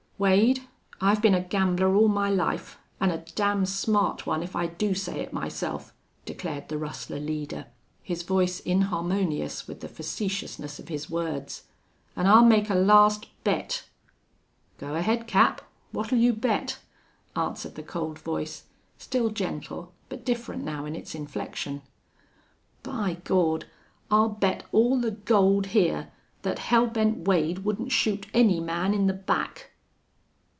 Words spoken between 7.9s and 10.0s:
his voice inharmonious with the